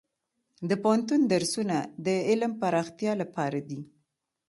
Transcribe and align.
د 0.69 0.71
پوهنتون 0.83 1.21
درسونه 1.33 1.77
د 2.05 2.07
علم 2.29 2.51
پراختیا 2.61 3.13
لپاره 3.21 3.59
دي. 3.69 3.81